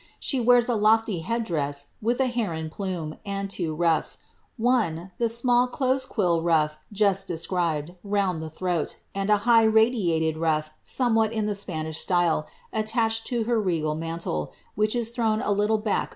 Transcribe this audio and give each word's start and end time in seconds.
She 0.19 0.39
weara 0.39 0.63
a 0.67 0.75
lofly 0.79 1.21
head 1.21 1.43
dress, 1.43 1.89
with 2.01 2.19
a 2.19 2.31
plume, 2.71 3.17
and 3.23 3.47
two 3.51 3.75
ruffe, 3.75 4.17
one, 4.57 5.11
the 5.19 5.29
small 5.29 5.67
close 5.67 6.07
quilled 6.07 6.43
ruff 6.43 6.79
just 6.91 7.27
de 7.27 7.37
d, 7.37 7.95
round 8.03 8.39
the 8.39 8.49
throat, 8.49 8.97
and 9.13 9.29
a 9.29 9.37
high, 9.45 9.65
radiated 9.65 10.37
ru^ 10.37 10.67
somewhat 10.83 11.31
in 11.31 11.45
the 11.45 11.51
ih 11.85 11.93
style, 11.93 12.47
attached 12.73 13.27
to 13.27 13.43
her 13.43 13.61
regal 13.61 13.93
mantle, 13.93 14.51
which 14.73 14.95
is 14.95 15.11
thrown 15.11 15.39
a 15.39 15.51
little 15.51 15.77
back 15.77 16.09